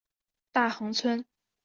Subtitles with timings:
[0.51, 1.23] 大衡村。